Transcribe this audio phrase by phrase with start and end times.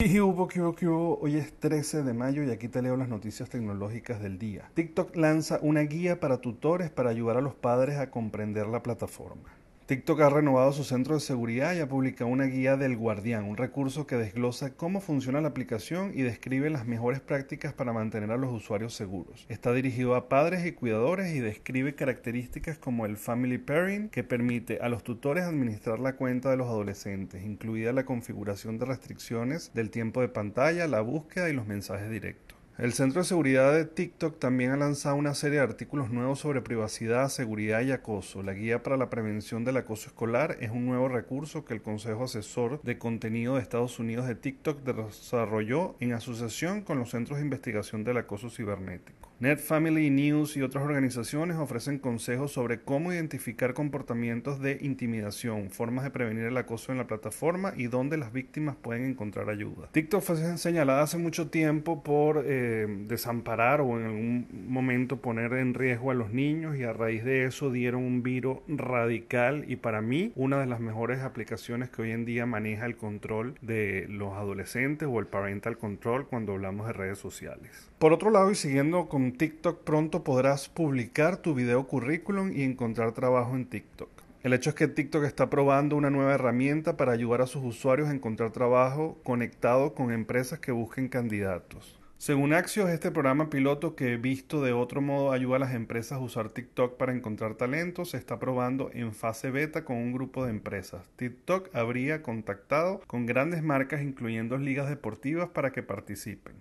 [0.00, 4.70] Hoy es 13 de mayo y aquí te leo las noticias tecnológicas del día.
[4.74, 9.57] TikTok lanza una guía para tutores para ayudar a los padres a comprender la plataforma.
[9.88, 13.56] TikTok ha renovado su centro de seguridad y ha publicado una guía del guardián, un
[13.56, 18.36] recurso que desglosa cómo funciona la aplicación y describe las mejores prácticas para mantener a
[18.36, 19.46] los usuarios seguros.
[19.48, 24.78] Está dirigido a padres y cuidadores y describe características como el Family Pairing, que permite
[24.82, 29.88] a los tutores administrar la cuenta de los adolescentes, incluida la configuración de restricciones del
[29.88, 32.57] tiempo de pantalla, la búsqueda y los mensajes directos.
[32.78, 36.62] El Centro de Seguridad de TikTok también ha lanzado una serie de artículos nuevos sobre
[36.62, 38.44] privacidad, seguridad y acoso.
[38.44, 42.22] La Guía para la Prevención del Acoso Escolar es un nuevo recurso que el Consejo
[42.22, 47.44] Asesor de Contenido de Estados Unidos de TikTok desarrolló en asociación con los Centros de
[47.46, 49.27] Investigación del Acoso Cibernético.
[49.40, 56.02] Net Family News y otras organizaciones ofrecen consejos sobre cómo identificar comportamientos de intimidación, formas
[56.02, 59.90] de prevenir el acoso en la plataforma y dónde las víctimas pueden encontrar ayuda.
[59.92, 65.72] TikTok fue señalada hace mucho tiempo por eh, desamparar o en algún momento poner en
[65.72, 70.00] riesgo a los niños y a raíz de eso dieron un viro radical y para
[70.00, 74.32] mí una de las mejores aplicaciones que hoy en día maneja el control de los
[74.32, 77.88] adolescentes o el parental control cuando hablamos de redes sociales.
[78.00, 83.12] Por otro lado y siguiendo con TikTok pronto podrás publicar tu video currículum y encontrar
[83.12, 84.08] trabajo en TikTok.
[84.42, 88.08] El hecho es que TikTok está probando una nueva herramienta para ayudar a sus usuarios
[88.08, 91.98] a encontrar trabajo conectado con empresas que busquen candidatos.
[92.18, 96.20] Según Axios, este programa piloto que visto de otro modo ayuda a las empresas a
[96.20, 100.50] usar TikTok para encontrar talentos se está probando en fase beta con un grupo de
[100.50, 101.08] empresas.
[101.14, 106.54] TikTok habría contactado con grandes marcas incluyendo ligas deportivas para que participen.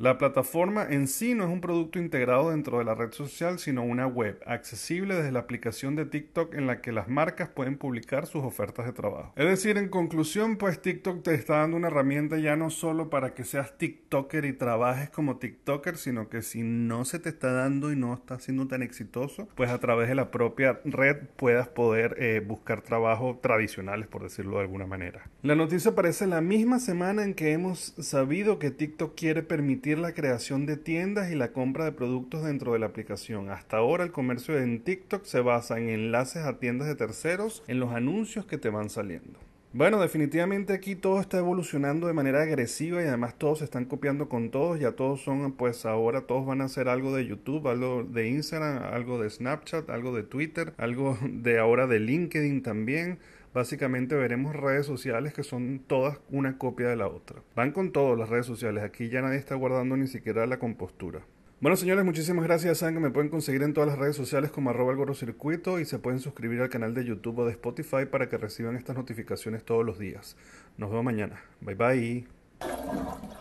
[0.00, 3.82] La plataforma en sí no es un producto integrado dentro de la red social, sino
[3.82, 8.24] una web accesible desde la aplicación de TikTok en la que las marcas pueden publicar
[8.24, 9.34] sus ofertas de trabajo.
[9.36, 13.34] Es decir, en conclusión, pues TikTok te está dando una herramienta ya no solo para
[13.34, 17.92] que seas TikToker y trabajes como TikToker, sino que si no se te está dando
[17.92, 22.16] y no está siendo tan exitoso, pues a través de la propia red puedas poder
[22.18, 25.28] eh, buscar trabajo tradicionales, por decirlo de alguna manera.
[25.42, 30.14] La noticia aparece la misma semana en que hemos sabido que TikTok quiere permitir la
[30.14, 33.50] creación de tiendas y la compra de productos dentro de la aplicación.
[33.50, 37.80] Hasta ahora el comercio en TikTok se basa en enlaces a tiendas de terceros en
[37.80, 39.38] los anuncios que te van saliendo.
[39.72, 44.28] Bueno, definitivamente aquí todo está evolucionando de manera agresiva y además todos se están copiando
[44.28, 48.02] con todos, ya todos son, pues ahora todos van a hacer algo de YouTube, algo
[48.02, 53.20] de Instagram, algo de Snapchat, algo de Twitter, algo de ahora de LinkedIn también.
[53.54, 57.40] Básicamente veremos redes sociales que son todas una copia de la otra.
[57.54, 61.20] Van con todas las redes sociales, aquí ya nadie está guardando ni siquiera la compostura.
[61.60, 62.78] Bueno señores, muchísimas gracias.
[62.78, 65.98] Saben me pueden conseguir en todas las redes sociales como arroba el circuito y se
[65.98, 69.84] pueden suscribir al canal de YouTube o de Spotify para que reciban estas notificaciones todos
[69.84, 70.36] los días.
[70.78, 71.42] Nos vemos mañana.
[71.60, 73.39] Bye bye.